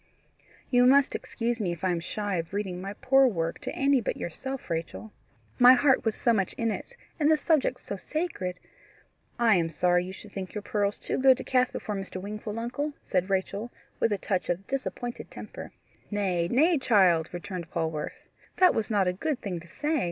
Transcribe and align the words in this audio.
"You 0.71 0.87
must 0.87 1.13
excuse 1.13 1.59
me 1.61 1.73
if 1.73 1.83
I 1.83 1.91
am 1.91 1.99
shy 1.99 2.37
of 2.37 2.53
reading 2.53 2.81
my 2.81 2.93
poor 3.01 3.27
work 3.27 3.59
to 3.59 3.75
any 3.75 4.01
but 4.01 4.17
yourself, 4.17 4.67
Rachel. 4.71 5.13
My 5.59 5.73
heart 5.73 6.03
was 6.03 6.25
wo 6.25 6.33
much 6.33 6.53
in 6.53 6.71
it, 6.71 6.95
and 7.19 7.29
the 7.29 7.37
subject 7.37 7.77
is 7.79 7.85
so 7.85 7.97
sacred" 7.97 8.59
"I 9.39 9.53
am 9.57 9.69
sorry 9.69 10.03
you 10.03 10.11
should 10.11 10.31
think 10.31 10.55
your 10.55 10.63
pearls 10.63 10.97
too 10.97 11.19
good 11.19 11.37
to 11.37 11.43
cast 11.43 11.71
before 11.73 11.93
Mr. 11.93 12.19
Wingfold, 12.19 12.57
uncle," 12.57 12.93
said 13.05 13.29
Rachel, 13.29 13.69
with 13.99 14.11
a 14.11 14.17
touch 14.17 14.49
of 14.49 14.65
disappointed 14.65 15.29
temper. 15.29 15.71
"Nay, 16.09 16.47
nay, 16.47 16.79
child," 16.79 17.29
returned 17.31 17.69
Polwarth, 17.69 18.27
"that 18.57 18.73
was 18.73 18.89
not 18.89 19.07
a 19.07 19.13
good 19.13 19.39
thing 19.39 19.59
to 19.59 19.67
say. 19.67 19.99